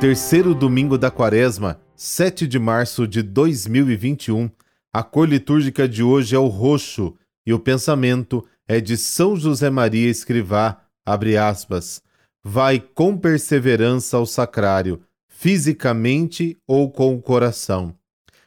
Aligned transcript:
terceiro 0.00 0.54
domingo 0.54 0.96
da 0.96 1.10
quaresma, 1.10 1.80
7 1.96 2.46
de 2.46 2.56
março 2.56 3.06
de 3.06 3.20
2021. 3.20 4.48
A 4.92 5.02
cor 5.02 5.28
litúrgica 5.28 5.88
de 5.88 6.04
hoje 6.04 6.36
é 6.36 6.38
o 6.38 6.46
roxo 6.46 7.16
e 7.44 7.52
o 7.52 7.58
pensamento 7.58 8.46
é 8.68 8.80
de 8.80 8.96
São 8.96 9.34
José 9.34 9.68
Maria 9.70 10.08
Escrivá, 10.08 10.80
abre 11.04 11.36
aspas. 11.36 12.00
Vai 12.44 12.78
com 12.78 13.18
perseverança 13.18 14.16
ao 14.16 14.24
sacrário, 14.24 15.02
fisicamente 15.26 16.56
ou 16.64 16.92
com 16.92 17.16
o 17.16 17.20
coração, 17.20 17.92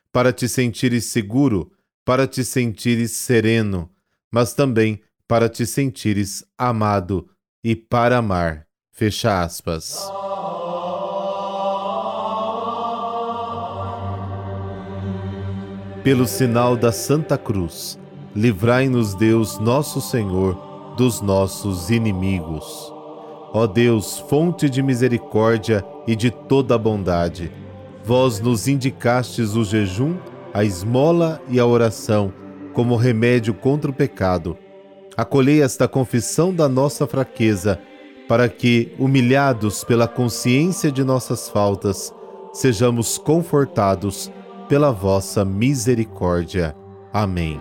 para 0.10 0.32
te 0.32 0.48
sentires 0.48 1.06
seguro, 1.06 1.70
para 2.06 2.28
te 2.28 2.46
sentires 2.46 3.12
sereno, 3.12 3.90
mas 4.32 4.54
também 4.54 5.02
para 5.28 5.50
te 5.50 5.66
sentires 5.66 6.46
amado 6.58 7.30
e 7.62 7.76
para 7.76 8.20
amar. 8.20 8.66
Fecha 8.94 9.44
aspas. 9.44 10.00
Pelo 16.04 16.26
sinal 16.26 16.76
da 16.76 16.92
Santa 16.92 17.38
Cruz, 17.38 18.00
livrai-nos 18.36 19.14
Deus 19.14 19.60
Nosso 19.60 20.02
Senhor 20.02 20.58
dos 20.98 21.22
nossos 21.22 21.92
inimigos. 21.92 22.92
Ó 23.54 23.68
Deus, 23.68 24.18
fonte 24.18 24.68
de 24.68 24.82
misericórdia 24.82 25.86
e 26.08 26.16
de 26.16 26.32
toda 26.32 26.76
bondade, 26.76 27.52
vós 28.04 28.40
nos 28.40 28.68
indicastes 28.68 29.54
o 29.54 29.64
jejum, 29.64 30.18
a 30.52 30.64
esmola 30.64 31.40
e 31.48 31.60
a 31.60 31.68
oração 31.68 32.34
como 32.74 32.96
remédio 32.96 33.54
contra 33.54 33.92
o 33.92 33.94
pecado. 33.94 34.58
Acolhei 35.16 35.62
esta 35.62 35.88
confissão 35.88 36.52
da 36.52 36.68
nossa 36.68 37.06
fraqueza, 37.06 37.80
para 38.28 38.50
que, 38.50 38.92
humilhados 38.98 39.84
pela 39.84 40.08
consciência 40.08 40.92
de 40.92 41.04
nossas 41.04 41.48
faltas, 41.48 42.12
sejamos 42.54 43.20
confortados 43.20 44.32
pela 44.72 44.90
vossa 44.90 45.44
misericórdia. 45.44 46.74
Amém. 47.12 47.60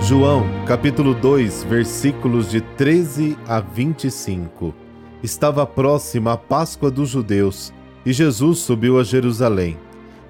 João, 0.00 0.46
capítulo 0.64 1.12
2, 1.12 1.64
versículos 1.64 2.50
de 2.50 2.62
13 2.62 3.36
a 3.46 3.60
25. 3.60 4.74
Estava 5.22 5.66
próxima 5.66 6.32
a 6.32 6.36
Páscoa 6.38 6.90
dos 6.90 7.10
judeus 7.10 7.70
e 8.06 8.10
Jesus 8.10 8.60
subiu 8.60 8.98
a 8.98 9.04
Jerusalém. 9.04 9.76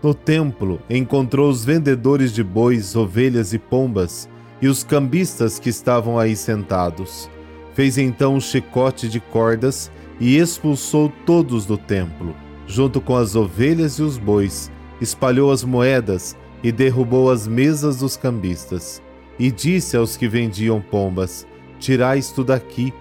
No 0.03 0.13
templo, 0.13 0.81
encontrou 0.91 1.49
os 1.49 1.65
vendedores 1.65 2.33
de 2.33 2.43
bois, 2.43 2.97
ovelhas 2.97 3.53
e 3.53 3.61
pombas 3.61 4.29
e 4.61 4.67
os 4.67 4.83
cambistas 4.83 5.61
que 5.61 5.69
estavam 5.69 6.19
aí 6.19 6.35
sentados. 6.35 7.31
Fez 7.75 7.97
então 7.97 8.35
um 8.35 8.41
chicote 8.41 9.07
de 9.09 9.21
cordas 9.21 9.89
e 10.19 10.39
expulsou 10.39 11.13
todos 11.25 11.67
do 11.67 11.77
templo, 11.77 12.35
junto 12.67 13.01
com 13.01 13.17
as 13.17 13.35
ovelhas 13.35 13.95
e 13.95 14.03
os 14.03 14.19
bois, 14.19 14.71
espalhou 15.01 15.51
as 15.51 15.63
moedas 15.63 16.37
e 16.63 16.73
derrubou 16.73 17.31
as 17.31 17.47
mesas 17.47 17.99
dos 17.99 18.17
cambistas. 18.17 19.03
E 19.39 19.51
disse 19.51 19.97
aos 19.97 20.17
que 20.17 20.27
vendiam 20.27 20.81
pombas: 20.81 21.47
Tirai 21.79 22.19
isto 22.19 22.43
daqui, 22.43 22.93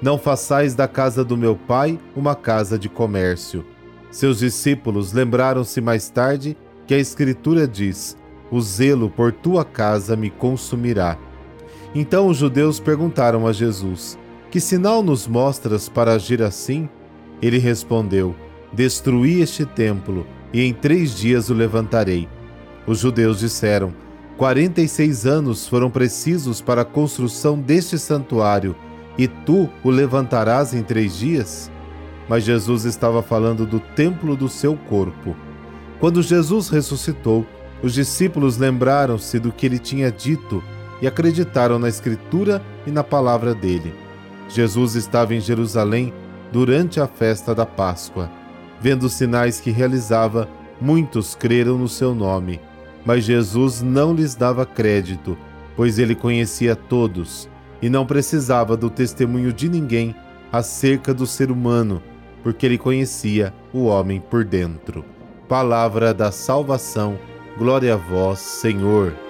não 0.00 0.18
façais 0.18 0.74
da 0.74 0.88
casa 0.88 1.24
do 1.24 1.36
meu 1.36 1.54
pai 1.54 1.98
uma 2.16 2.34
casa 2.34 2.78
de 2.78 2.88
comércio. 2.88 3.64
Seus 4.10 4.38
discípulos 4.38 5.12
lembraram-se 5.12 5.80
mais 5.80 6.08
tarde 6.08 6.56
que 6.86 6.94
a 6.94 6.98
Escritura 6.98 7.68
diz: 7.68 8.16
O 8.50 8.60
zelo 8.60 9.10
por 9.10 9.32
tua 9.32 9.64
casa 9.64 10.16
me 10.16 10.30
consumirá. 10.30 11.18
Então 11.94 12.28
os 12.28 12.38
judeus 12.38 12.80
perguntaram 12.80 13.46
a 13.46 13.52
Jesus: 13.52 14.18
que 14.54 14.60
sinal 14.60 15.02
nos 15.02 15.26
mostras 15.26 15.88
para 15.88 16.12
agir 16.12 16.40
assim? 16.40 16.88
Ele 17.42 17.58
respondeu: 17.58 18.36
Destruí 18.72 19.42
este 19.42 19.66
templo, 19.66 20.24
e 20.52 20.62
em 20.62 20.72
três 20.72 21.12
dias 21.12 21.50
o 21.50 21.54
levantarei. 21.54 22.28
Os 22.86 23.00
judeus 23.00 23.40
disseram: 23.40 23.92
Quarenta 24.36 24.80
e 24.80 24.86
seis 24.86 25.26
anos 25.26 25.66
foram 25.66 25.90
precisos 25.90 26.60
para 26.60 26.82
a 26.82 26.84
construção 26.84 27.58
deste 27.58 27.98
santuário, 27.98 28.76
e 29.18 29.26
tu 29.26 29.68
o 29.82 29.90
levantarás 29.90 30.72
em 30.72 30.84
três 30.84 31.18
dias? 31.18 31.68
Mas 32.28 32.44
Jesus 32.44 32.84
estava 32.84 33.24
falando 33.24 33.66
do 33.66 33.80
templo 33.80 34.36
do 34.36 34.48
seu 34.48 34.76
corpo. 34.88 35.34
Quando 35.98 36.22
Jesus 36.22 36.68
ressuscitou, 36.68 37.44
os 37.82 37.92
discípulos 37.92 38.56
lembraram-se 38.56 39.40
do 39.40 39.50
que 39.50 39.66
ele 39.66 39.80
tinha 39.80 40.12
dito 40.12 40.62
e 41.02 41.08
acreditaram 41.08 41.76
na 41.76 41.88
Escritura 41.88 42.62
e 42.86 42.92
na 42.92 43.02
palavra 43.02 43.52
dele. 43.52 44.03
Jesus 44.48 44.94
estava 44.94 45.34
em 45.34 45.40
Jerusalém 45.40 46.12
durante 46.52 47.00
a 47.00 47.06
festa 47.06 47.54
da 47.54 47.66
Páscoa. 47.66 48.30
Vendo 48.80 49.04
os 49.04 49.14
sinais 49.14 49.60
que 49.60 49.70
realizava, 49.70 50.48
muitos 50.80 51.34
creram 51.34 51.78
no 51.78 51.88
seu 51.88 52.14
nome. 52.14 52.60
Mas 53.04 53.24
Jesus 53.24 53.82
não 53.82 54.14
lhes 54.14 54.34
dava 54.34 54.64
crédito, 54.64 55.36
pois 55.76 55.98
ele 55.98 56.14
conhecia 56.14 56.76
todos 56.76 57.48
e 57.82 57.90
não 57.90 58.06
precisava 58.06 58.76
do 58.76 58.88
testemunho 58.88 59.52
de 59.52 59.68
ninguém 59.68 60.14
acerca 60.50 61.12
do 61.12 61.26
ser 61.26 61.50
humano, 61.50 62.02
porque 62.42 62.64
ele 62.64 62.78
conhecia 62.78 63.52
o 63.72 63.84
homem 63.84 64.20
por 64.20 64.44
dentro. 64.44 65.04
Palavra 65.48 66.14
da 66.14 66.30
salvação, 66.30 67.18
glória 67.58 67.94
a 67.94 67.96
vós, 67.96 68.38
Senhor. 68.38 69.23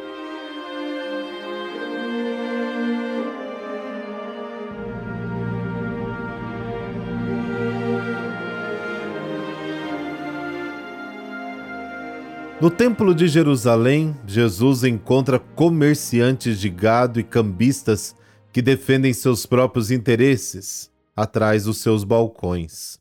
No 12.64 12.70
Templo 12.70 13.14
de 13.14 13.28
Jerusalém, 13.28 14.16
Jesus 14.26 14.84
encontra 14.84 15.38
comerciantes 15.38 16.58
de 16.58 16.70
gado 16.70 17.20
e 17.20 17.22
cambistas 17.22 18.16
que 18.54 18.62
defendem 18.62 19.12
seus 19.12 19.44
próprios 19.44 19.90
interesses 19.90 20.90
atrás 21.14 21.64
dos 21.64 21.76
seus 21.82 22.04
balcões. 22.04 22.98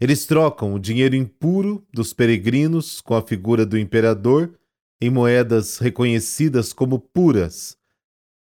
Eles 0.00 0.26
trocam 0.26 0.72
o 0.72 0.78
dinheiro 0.78 1.16
impuro 1.16 1.84
dos 1.92 2.12
peregrinos 2.12 3.00
com 3.00 3.16
a 3.16 3.22
figura 3.22 3.66
do 3.66 3.76
imperador 3.76 4.54
em 5.00 5.10
moedas 5.10 5.78
reconhecidas 5.78 6.72
como 6.72 7.00
puras, 7.00 7.76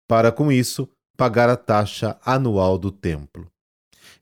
para 0.07 0.31
com 0.31 0.51
isso 0.51 0.87
pagar 1.17 1.49
a 1.49 1.57
taxa 1.57 2.19
anual 2.23 2.77
do 2.77 2.91
templo. 2.91 3.49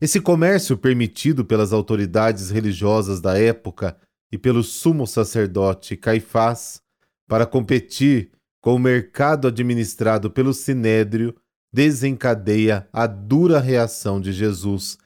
Esse 0.00 0.22
comércio 0.22 0.78
permitido 0.78 1.44
pelas 1.44 1.70
autoridades 1.70 2.48
religiosas 2.48 3.20
da 3.20 3.38
época 3.38 3.94
e 4.30 4.38
pelo 4.38 4.62
sumo 4.62 5.06
sacerdote 5.06 5.96
Caifás 5.96 6.80
para 7.26 7.46
competir 7.46 8.30
com 8.60 8.74
o 8.74 8.78
mercado 8.78 9.46
administrado 9.46 10.30
pelo 10.30 10.54
Sinédrio, 10.54 11.34
desencadeia 11.72 12.88
a 12.92 13.06
dura 13.06 13.60
reação 13.60 14.20
de 14.20 14.32
Jesus, 14.32 14.96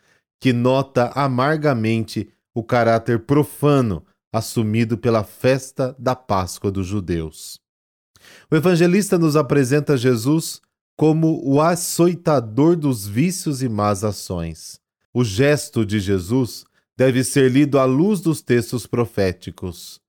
que 0.40 0.52
nota 0.52 1.10
amargamente 1.14 2.28
o 2.54 2.62
caráter 2.62 3.20
profano 3.20 4.04
assumido 4.32 4.96
pela 4.96 5.24
festa 5.24 5.96
da 5.98 6.14
Páscoa 6.14 6.70
dos 6.70 6.86
judeus. 6.86 7.58
O 8.50 8.56
evangelista 8.56 9.18
nos 9.18 9.36
apresenta 9.36 9.96
Jesus 9.96 10.60
como 10.96 11.40
o 11.44 11.60
açoitador 11.60 12.76
dos 12.76 13.06
vícios 13.06 13.62
e 13.62 13.68
más 13.68 14.04
ações. 14.04 14.80
O 15.14 15.24
gesto 15.24 15.86
de 15.86 16.00
Jesus 16.00 16.64
deve 16.98 17.22
ser 17.22 17.48
lido 17.48 17.78
à 17.78 17.84
luz 17.84 18.20
dos 18.20 18.42
textos 18.42 18.84
proféticos. 18.84 20.00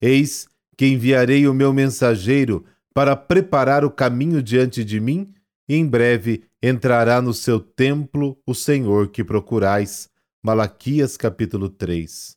Eis 0.00 0.48
que 0.76 0.88
enviarei 0.88 1.46
o 1.46 1.54
meu 1.54 1.72
mensageiro 1.72 2.64
para 2.92 3.14
preparar 3.14 3.84
o 3.84 3.90
caminho 3.90 4.42
diante 4.42 4.84
de 4.84 4.98
mim, 4.98 5.32
e 5.68 5.76
em 5.76 5.86
breve 5.86 6.42
entrará 6.60 7.22
no 7.22 7.32
seu 7.32 7.60
templo 7.60 8.36
o 8.44 8.56
Senhor 8.56 9.08
que 9.08 9.22
procurais. 9.22 10.10
Malaquias 10.44 11.16
capítulo 11.16 11.68
3. 11.68 12.36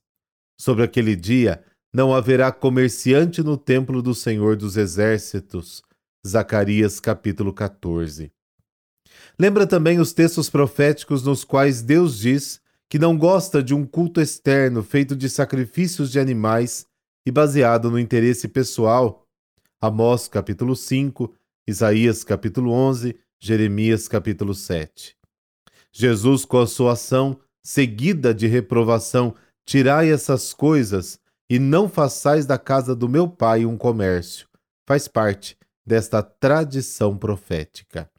Sobre 0.62 0.84
aquele 0.84 1.16
dia 1.16 1.64
não 1.92 2.14
haverá 2.14 2.52
comerciante 2.52 3.42
no 3.42 3.58
templo 3.58 4.04
do 4.04 4.14
Senhor 4.14 4.56
dos 4.56 4.78
Exércitos. 4.78 5.82
Zacarias 6.26 7.00
capítulo 7.00 7.52
14. 7.52 8.32
Lembra 9.40 9.66
também 9.66 10.00
os 10.00 10.14
textos 10.14 10.48
proféticos 10.48 11.24
nos 11.24 11.44
quais 11.44 11.82
Deus 11.82 12.20
diz 12.20 12.64
que 12.90 13.00
não 13.00 13.18
gosta 13.18 13.64
de 13.64 13.74
um 13.74 13.86
culto 13.86 14.22
externo 14.22 14.84
feito 14.84 15.16
de 15.16 15.30
sacrifícios 15.30 16.12
de 16.12 16.20
animais 16.20 16.86
e 17.26 17.32
baseado 17.32 17.90
no 17.90 18.00
interesse 18.00 18.48
pessoal. 18.48 19.28
Amós 19.82 20.28
capítulo 20.28 20.76
5, 20.76 21.34
Isaías 21.68 22.24
capítulo 22.24 22.72
11, 22.72 23.18
Jeremias 23.40 24.08
capítulo 24.08 24.54
7. 24.54 25.16
Jesus, 25.92 26.46
com 26.46 26.60
a 26.60 26.68
sua 26.68 26.94
ação 26.94 27.40
seguida 27.64 28.34
de 28.34 28.48
reprovação, 28.48 29.36
tirai 29.66 30.12
essas 30.12 30.54
coisas 30.54 31.20
e 31.50 31.58
não 31.58 31.90
façais 31.90 32.46
da 32.46 32.58
casa 32.58 32.96
do 32.96 33.10
meu 33.10 33.28
pai 33.28 33.66
um 33.66 33.78
comércio, 33.78 34.48
faz 34.88 35.08
parte 35.08 35.58
desta 35.86 36.22
tradição 36.22 37.18
profética. 37.18 38.10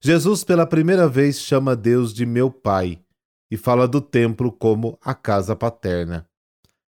Jesus, 0.00 0.44
pela 0.44 0.66
primeira 0.66 1.08
vez, 1.08 1.40
chama 1.40 1.76
Deus 1.76 2.12
de 2.14 2.24
meu 2.24 2.50
Pai 2.50 2.98
e 3.50 3.56
fala 3.56 3.88
do 3.88 4.00
templo 4.00 4.52
como 4.52 4.98
a 5.02 5.14
casa 5.14 5.56
paterna. 5.56 6.26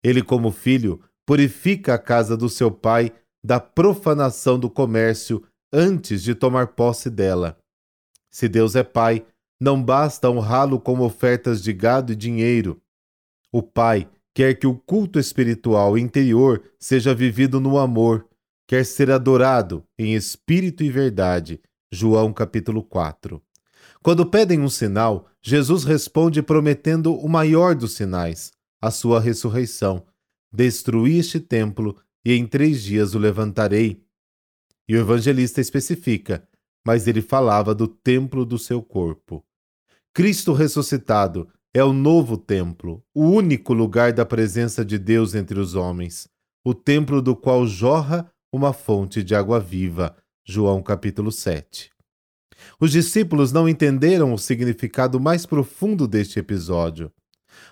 Ele, 0.03 0.21
como 0.21 0.51
filho, 0.51 1.01
purifica 1.25 1.95
a 1.95 1.97
casa 1.97 2.37
do 2.37 2.47
seu 2.47 2.71
pai 2.71 3.11
da 3.43 3.59
profanação 3.59 4.57
do 4.57 4.69
comércio 4.69 5.43
antes 5.71 6.23
de 6.23 6.33
tomar 6.33 6.67
posse 6.67 7.09
dela. 7.09 7.57
Se 8.31 8.47
Deus 8.47 8.75
é 8.75 8.83
pai, 8.83 9.25
não 9.59 9.81
basta 9.81 10.29
honrá-lo 10.29 10.79
com 10.79 10.99
ofertas 10.99 11.61
de 11.61 11.73
gado 11.73 12.13
e 12.13 12.15
dinheiro. 12.15 12.81
O 13.51 13.61
pai 13.61 14.09
quer 14.33 14.55
que 14.55 14.67
o 14.67 14.75
culto 14.75 15.19
espiritual 15.19 15.97
interior 15.97 16.63
seja 16.77 17.15
vivido 17.15 17.59
no 17.59 17.77
amor, 17.77 18.27
quer 18.67 18.85
ser 18.85 19.09
adorado 19.09 19.85
em 19.97 20.13
espírito 20.13 20.83
e 20.83 20.89
verdade. 20.89 21.61
João 21.91 22.33
capítulo 22.33 22.83
4. 22.83 23.41
Quando 24.05 24.23
pedem 24.23 24.59
um 24.61 24.69
sinal, 24.69 25.27
Jesus 25.41 25.83
responde 25.83 26.43
prometendo 26.43 27.15
o 27.15 27.27
maior 27.27 27.73
dos 27.73 27.93
sinais, 27.93 28.51
a 28.79 28.91
sua 28.91 29.19
ressurreição. 29.19 30.05
Destruí 30.53 31.17
este 31.17 31.39
templo 31.39 31.97
e 32.23 32.33
em 32.33 32.45
três 32.45 32.83
dias 32.83 33.15
o 33.15 33.17
levantarei. 33.17 34.05
E 34.87 34.95
o 34.95 34.99
evangelista 34.99 35.59
especifica, 35.59 36.47
mas 36.85 37.07
ele 37.07 37.19
falava 37.19 37.73
do 37.73 37.87
templo 37.87 38.45
do 38.45 38.59
seu 38.59 38.79
corpo. 38.79 39.43
Cristo 40.13 40.53
ressuscitado 40.53 41.49
é 41.73 41.83
o 41.83 41.91
novo 41.91 42.37
templo, 42.37 43.03
o 43.11 43.23
único 43.23 43.73
lugar 43.73 44.13
da 44.13 44.23
presença 44.23 44.85
de 44.85 44.99
Deus 44.99 45.33
entre 45.33 45.59
os 45.59 45.73
homens, 45.73 46.29
o 46.63 46.75
templo 46.75 47.23
do 47.23 47.35
qual 47.35 47.65
jorra 47.65 48.31
uma 48.53 48.71
fonte 48.71 49.23
de 49.23 49.33
água 49.33 49.59
viva. 49.59 50.15
João 50.47 50.83
capítulo 50.83 51.31
7. 51.31 51.94
Os 52.79 52.91
discípulos 52.91 53.51
não 53.51 53.67
entenderam 53.67 54.33
o 54.33 54.37
significado 54.37 55.19
mais 55.19 55.45
profundo 55.45 56.07
deste 56.07 56.39
episódio. 56.39 57.11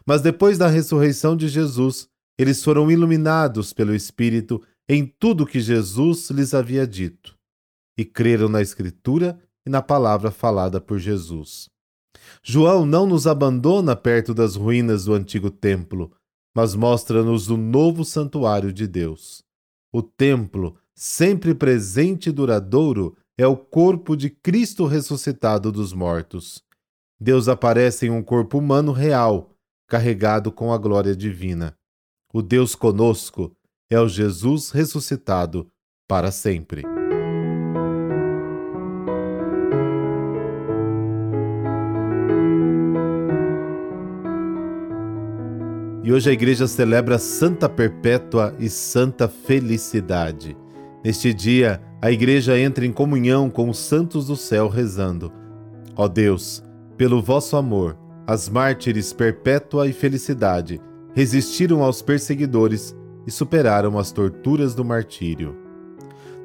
Mas 0.05 0.21
depois 0.21 0.57
da 0.57 0.67
ressurreição 0.67 1.35
de 1.35 1.47
Jesus, 1.47 2.07
eles 2.37 2.63
foram 2.63 2.89
iluminados 2.89 3.73
pelo 3.73 3.93
Espírito 3.93 4.61
em 4.87 5.05
tudo 5.05 5.45
que 5.45 5.59
Jesus 5.59 6.29
lhes 6.29 6.53
havia 6.53 6.85
dito, 6.85 7.37
e 7.97 8.03
creram 8.03 8.49
na 8.49 8.61
Escritura 8.61 9.39
e 9.65 9.69
na 9.69 9.81
palavra 9.81 10.29
falada 10.31 10.81
por 10.81 10.99
Jesus. 10.99 11.69
João 12.41 12.85
não 12.85 13.05
nos 13.05 13.25
abandona 13.25 13.95
perto 13.95 14.33
das 14.33 14.55
ruínas 14.55 15.05
do 15.05 15.13
antigo 15.13 15.49
templo, 15.49 16.11
mas 16.55 16.75
mostra-nos 16.75 17.49
o 17.49 17.57
novo 17.57 18.03
santuário 18.03 18.71
de 18.71 18.87
Deus. 18.87 19.43
O 19.91 20.01
templo, 20.01 20.77
sempre 20.93 21.55
presente 21.55 22.29
e 22.29 22.31
duradouro, 22.31 23.15
é 23.37 23.47
o 23.47 23.57
corpo 23.57 24.15
de 24.15 24.29
Cristo 24.29 24.85
ressuscitado 24.85 25.71
dos 25.71 25.91
mortos. 25.93 26.63
Deus 27.19 27.47
aparece 27.47 28.05
em 28.05 28.09
um 28.09 28.21
corpo 28.21 28.59
humano 28.59 28.91
real, 28.91 29.51
carregado 29.87 30.51
com 30.51 30.71
a 30.71 30.77
glória 30.77 31.15
divina. 31.15 31.75
O 32.33 32.41
Deus 32.41 32.75
conosco 32.75 33.55
é 33.89 33.99
o 33.99 34.07
Jesus 34.07 34.71
ressuscitado 34.71 35.67
para 36.07 36.31
sempre. 36.31 36.83
E 46.03 46.11
hoje 46.11 46.29
a 46.29 46.33
igreja 46.33 46.67
celebra 46.67 47.17
Santa 47.17 47.69
Perpétua 47.69 48.53
e 48.59 48.69
Santa 48.69 49.27
Felicidade. 49.29 50.57
Neste 51.03 51.33
dia, 51.33 51.81
a 52.03 52.11
igreja 52.11 52.59
entra 52.59 52.85
em 52.85 52.91
comunhão 52.91 53.49
com 53.49 53.69
os 53.69 53.77
santos 53.77 54.27
do 54.27 54.35
céu, 54.35 54.67
rezando: 54.67 55.31
Ó 55.95 56.05
Deus, 56.05 56.61
pelo 56.97 57.21
vosso 57.21 57.55
amor, 57.55 57.97
as 58.27 58.49
mártires 58.49 59.13
Perpétua 59.13 59.87
e 59.87 59.93
Felicidade 59.93 60.81
resistiram 61.15 61.81
aos 61.81 62.01
perseguidores 62.01 62.93
e 63.25 63.31
superaram 63.31 63.97
as 63.97 64.11
torturas 64.11 64.75
do 64.75 64.83
martírio. 64.83 65.55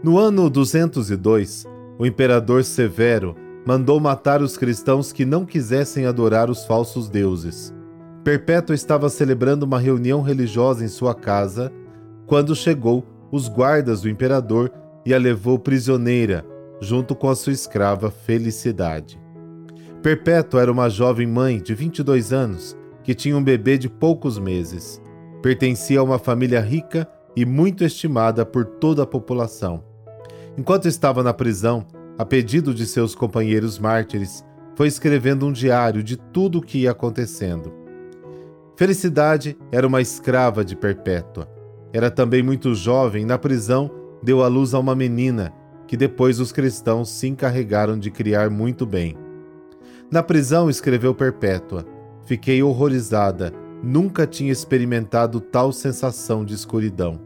No 0.01 0.17
ano 0.17 0.49
202, 0.49 1.67
o 1.99 2.07
imperador 2.07 2.63
Severo 2.63 3.35
mandou 3.67 3.99
matar 3.99 4.41
os 4.41 4.57
cristãos 4.57 5.11
que 5.11 5.25
não 5.25 5.45
quisessem 5.45 6.07
adorar 6.07 6.49
os 6.49 6.67
falsos 6.67 7.09
deuses. 7.09 7.75
Perpétua 8.23 8.77
estava 8.77 9.09
celebrando 9.09 9.67
uma 9.67 9.81
reunião 9.81 10.23
religiosa 10.23 10.85
em 10.85 10.89
sua 10.89 11.17
casa 11.17 11.73
quando 12.29 12.55
chegou 12.55 13.05
os 13.33 13.49
guardas 13.49 14.03
do 14.03 14.09
imperador 14.09 14.71
e 15.09 15.15
a 15.15 15.19
levou 15.19 15.59
prisioneira, 15.59 16.45
junto 16.83 17.17
com 17.17 17.31
a 17.31 17.35
sua 17.35 17.55
escrava 17.55 18.11
Felicidade. 18.11 19.19
Perpétua 20.03 20.61
era 20.61 20.71
uma 20.71 20.91
jovem 20.91 21.27
mãe 21.27 21.63
de 21.63 21.75
22 21.75 22.31
anos 22.31 22.77
que 23.03 23.15
tinha 23.15 23.35
um 23.35 23.43
bebê 23.43 23.79
de 23.79 23.89
poucos 23.89 24.39
meses. 24.39 25.01
Pertencia 25.41 26.01
a 26.01 26.03
uma 26.03 26.19
família 26.19 26.61
rica 26.61 27.09
e 27.35 27.47
muito 27.47 27.85
estimada 27.85 28.45
por 28.45 28.67
toda 28.67 29.03
a 29.03 29.07
população. 29.07 29.83
Enquanto 30.59 30.87
estava 30.87 31.23
na 31.23 31.33
prisão, 31.33 31.87
a 32.19 32.25
pedido 32.27 32.75
de 32.75 32.85
seus 32.85 33.15
companheiros 33.15 33.79
mártires, 33.79 34.45
foi 34.77 34.89
escrevendo 34.89 35.47
um 35.47 35.53
diário 35.53 36.03
de 36.03 36.19
tudo 36.19 36.59
o 36.59 36.63
que 36.63 36.81
ia 36.81 36.91
acontecendo. 36.91 37.73
Felicidade 38.77 39.57
era 39.73 39.87
uma 39.87 40.03
escrava 40.03 40.63
de 40.63 40.77
Perpétua. 40.77 41.49
Era 41.95 42.11
também 42.11 42.43
muito 42.43 42.75
jovem, 42.75 43.25
na 43.25 43.39
prisão 43.39 43.98
deu 44.23 44.43
à 44.43 44.49
luz 44.49 44.75
a 44.75 44.79
uma 44.79 44.95
menina, 44.95 45.53
que 45.87 45.97
depois 45.97 46.41
os 46.41 46.53
cristãos 46.53 47.09
se 47.09 47.27
encarregaram 47.27 47.99
de 47.99 48.11
criar 48.11 48.51
muito 48.51 48.85
bem. 48.85 49.17
Na 50.11 50.23
prisão 50.23 50.69
escreveu 50.69 51.15
Perpétua: 51.15 51.85
Fiquei 52.25 52.63
horrorizada, 52.63 53.53
nunca 53.83 54.27
tinha 54.27 54.53
experimentado 54.53 55.41
tal 55.41 55.73
sensação 55.73 56.45
de 56.45 56.55
escuridão. 56.55 57.21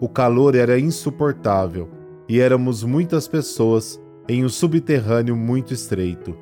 O 0.00 0.08
calor 0.08 0.54
era 0.54 0.78
insuportável 0.78 1.88
e 2.28 2.40
éramos 2.40 2.82
muitas 2.82 3.28
pessoas 3.28 4.00
em 4.28 4.44
um 4.44 4.48
subterrâneo 4.48 5.36
muito 5.36 5.72
estreito. 5.72 6.36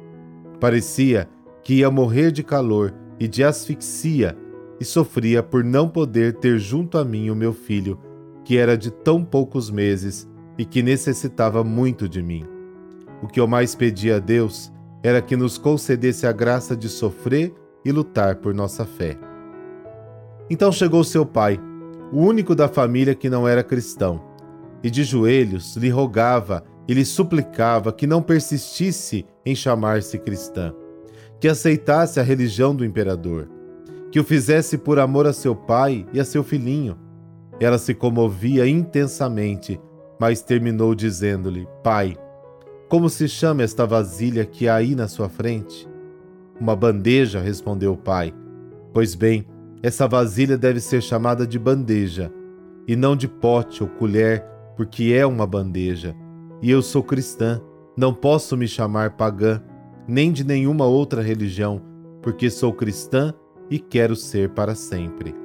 Parecia 0.60 1.28
que 1.62 1.74
ia 1.74 1.90
morrer 1.90 2.32
de 2.32 2.42
calor 2.42 2.94
e 3.18 3.28
de 3.28 3.44
asfixia, 3.44 4.36
e 4.80 4.84
sofria 4.84 5.42
por 5.42 5.62
não 5.62 5.88
poder 5.88 6.34
ter 6.38 6.58
junto 6.58 6.98
a 6.98 7.04
mim 7.04 7.30
o 7.30 7.36
meu 7.36 7.52
filho, 7.52 7.98
que 8.44 8.58
era 8.58 8.76
de 8.76 8.90
tão 8.90 9.24
poucos 9.24 9.70
meses 9.70 10.28
e 10.58 10.64
que 10.64 10.82
necessitava 10.82 11.62
muito 11.62 12.08
de 12.08 12.22
mim. 12.22 12.44
O 13.22 13.26
que 13.26 13.40
eu 13.40 13.46
mais 13.46 13.74
pedia 13.74 14.16
a 14.16 14.18
Deus 14.18 14.72
era 15.02 15.22
que 15.22 15.36
nos 15.36 15.58
concedesse 15.58 16.26
a 16.26 16.32
graça 16.32 16.76
de 16.76 16.88
sofrer 16.88 17.52
e 17.84 17.90
lutar 17.90 18.36
por 18.36 18.54
nossa 18.54 18.84
fé. 18.84 19.18
Então 20.50 20.70
chegou 20.70 21.02
seu 21.02 21.24
pai, 21.24 21.58
o 22.12 22.20
único 22.20 22.54
da 22.54 22.68
família 22.68 23.14
que 23.14 23.30
não 23.30 23.46
era 23.48 23.64
cristão, 23.64 24.20
e 24.82 24.90
de 24.90 25.04
joelhos 25.04 25.76
lhe 25.76 25.88
rogava 25.88 26.64
e 26.86 26.94
lhe 26.94 27.04
suplicava 27.04 27.92
que 27.92 28.06
não 28.06 28.20
persistisse 28.20 29.24
em 29.46 29.54
chamar-se 29.54 30.18
cristã 30.18 30.74
que 31.42 31.48
aceitasse 31.48 32.20
a 32.20 32.22
religião 32.22 32.72
do 32.72 32.84
imperador, 32.84 33.50
que 34.12 34.20
o 34.20 34.22
fizesse 34.22 34.78
por 34.78 35.00
amor 35.00 35.26
a 35.26 35.32
seu 35.32 35.56
pai 35.56 36.06
e 36.12 36.20
a 36.20 36.24
seu 36.24 36.44
filhinho. 36.44 36.96
Ela 37.62 37.78
se 37.78 37.94
comovia 37.94 38.66
intensamente, 38.66 39.80
mas 40.18 40.42
terminou 40.42 40.96
dizendo-lhe: 40.96 41.68
Pai, 41.80 42.16
como 42.88 43.08
se 43.08 43.28
chama 43.28 43.62
esta 43.62 43.86
vasilha 43.86 44.44
que 44.44 44.66
há 44.66 44.74
aí 44.74 44.96
na 44.96 45.06
sua 45.06 45.28
frente? 45.28 45.88
Uma 46.60 46.74
bandeja, 46.74 47.40
respondeu 47.40 47.92
o 47.92 47.96
pai. 47.96 48.34
Pois 48.92 49.14
bem, 49.14 49.46
essa 49.80 50.08
vasilha 50.08 50.58
deve 50.58 50.80
ser 50.80 51.00
chamada 51.00 51.46
de 51.46 51.56
bandeja, 51.56 52.32
e 52.88 52.96
não 52.96 53.14
de 53.14 53.28
pote 53.28 53.80
ou 53.80 53.88
colher, 53.88 54.44
porque 54.76 55.12
é 55.16 55.24
uma 55.24 55.46
bandeja. 55.46 56.16
E 56.60 56.68
eu 56.68 56.82
sou 56.82 57.00
cristã, 57.00 57.60
não 57.96 58.12
posso 58.12 58.56
me 58.56 58.66
chamar 58.66 59.12
pagã 59.12 59.62
nem 60.08 60.32
de 60.32 60.42
nenhuma 60.42 60.86
outra 60.86 61.22
religião, 61.22 61.80
porque 62.20 62.50
sou 62.50 62.72
cristã 62.72 63.32
e 63.70 63.78
quero 63.78 64.16
ser 64.16 64.48
para 64.50 64.74
sempre. 64.74 65.41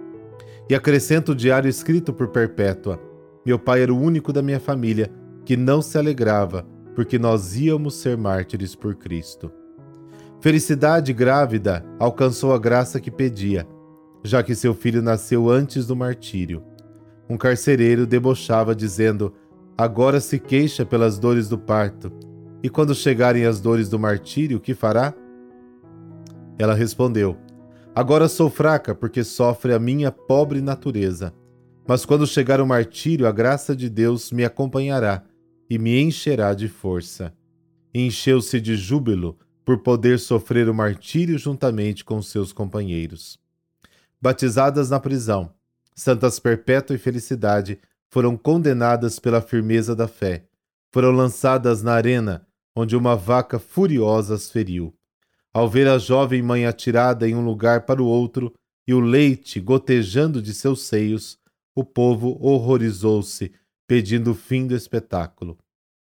E 0.69 0.75
acrescento 0.75 1.31
o 1.31 1.35
diário 1.35 1.69
escrito 1.69 2.13
por 2.13 2.27
Perpétua. 2.29 2.99
Meu 3.45 3.57
pai 3.57 3.81
era 3.81 3.93
o 3.93 3.99
único 3.99 4.33
da 4.33 4.41
minha 4.41 4.59
família 4.59 5.11
que 5.45 5.55
não 5.55 5.81
se 5.81 5.97
alegrava, 5.97 6.65
porque 6.93 7.17
nós 7.17 7.55
íamos 7.55 7.95
ser 7.95 8.17
mártires 8.17 8.75
por 8.75 8.95
Cristo. 8.95 9.51
Felicidade 10.41 11.13
grávida 11.13 11.85
alcançou 11.97 12.53
a 12.53 12.59
graça 12.59 12.99
que 12.99 13.09
pedia, 13.09 13.67
já 14.23 14.43
que 14.43 14.53
seu 14.53 14.73
filho 14.73 15.01
nasceu 15.01 15.49
antes 15.49 15.87
do 15.87 15.95
martírio. 15.95 16.61
Um 17.29 17.37
carcereiro 17.37 18.05
debochava, 18.05 18.75
dizendo: 18.75 19.33
Agora 19.77 20.19
se 20.19 20.37
queixa 20.37 20.85
pelas 20.85 21.17
dores 21.17 21.47
do 21.47 21.57
parto 21.57 22.11
e 22.63 22.69
quando 22.69 22.95
chegarem 22.95 23.45
as 23.45 23.61
dores 23.61 23.87
do 23.87 23.99
martírio, 23.99 24.57
o 24.57 24.59
que 24.59 24.73
fará? 24.73 25.13
Ela 26.57 26.73
respondeu: 26.73 27.37
Agora 27.97 28.29
sou 28.29 28.47
fraca, 28.47 28.93
porque 28.93 29.23
sofre 29.23 29.73
a 29.73 29.79
minha 29.79 30.11
pobre 30.11 30.61
natureza. 30.61 31.33
Mas 31.87 32.05
quando 32.05 32.27
chegar 32.27 32.61
o 32.61 32.67
martírio, 32.67 33.25
a 33.25 33.31
graça 33.31 33.75
de 33.75 33.89
Deus 33.89 34.31
me 34.31 34.45
acompanhará 34.45 35.23
e 35.67 35.79
me 35.79 35.99
encherá 35.99 36.53
de 36.53 36.67
força. 36.67 37.33
encheu-se 37.91 38.61
de 38.61 38.75
júbilo 38.75 39.35
por 39.65 39.79
poder 39.79 40.19
sofrer 40.19 40.69
o 40.69 40.75
martírio 40.75 41.39
juntamente 41.39 42.05
com 42.05 42.21
seus 42.21 42.53
companheiros. 42.53 43.39
Batizadas 44.21 44.91
na 44.91 44.99
prisão, 44.99 45.51
Santas 45.95 46.37
Perpétua 46.37 46.95
e 46.95 46.99
Felicidade 46.99 47.79
foram 48.11 48.37
condenadas 48.37 49.17
pela 49.17 49.41
firmeza 49.41 49.95
da 49.95 50.07
fé. 50.07 50.45
Foram 50.93 51.09
lançadas 51.09 51.81
na 51.81 51.93
arena, 51.93 52.45
onde 52.75 52.95
uma 52.95 53.15
vaca 53.15 53.57
furiosa 53.57 54.35
as 54.35 54.51
feriu. 54.51 54.93
Ao 55.57 55.67
ver 55.67 55.87
a 55.87 55.97
jovem 55.97 56.39
mãe 56.39 56.67
atirada 56.67 57.27
em 57.27 57.33
um 57.33 57.43
lugar 57.43 57.83
para 57.87 57.99
o 57.99 58.05
outro 58.05 58.53
e 58.87 58.93
o 58.93 58.99
leite 58.99 59.59
gotejando 59.59 60.39
de 60.39 60.53
seus 60.53 60.83
seios, 60.83 61.39
o 61.73 61.83
povo 61.83 62.37
horrorizou-se, 62.39 63.51
pedindo 63.87 64.33
o 64.33 64.35
fim 64.35 64.67
do 64.67 64.75
espetáculo. 64.75 65.57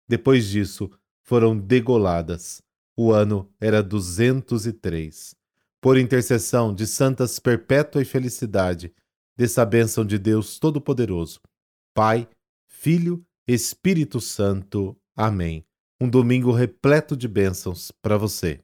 Depois 0.09 0.47
disso, 0.47 0.89
foram 1.21 1.55
degoladas. 1.55 2.63
O 2.97 3.11
ano 3.11 3.47
era 3.61 3.83
203. 3.83 5.35
Por 5.79 5.99
intercessão 5.99 6.73
de 6.73 6.87
Santas 6.87 7.37
Perpétua 7.37 8.01
e 8.01 8.05
Felicidade, 8.05 8.91
dessa 9.37 9.63
bênção 9.63 10.03
de 10.03 10.17
Deus 10.17 10.57
Todo-Poderoso, 10.57 11.39
Pai, 11.93 12.27
Filho, 12.67 13.23
Espírito 13.47 14.19
Santo. 14.19 14.97
Amém. 15.15 15.63
Um 16.01 16.09
domingo 16.09 16.51
repleto 16.51 17.15
de 17.15 17.27
bênçãos 17.27 17.91
para 18.01 18.17
você. 18.17 18.59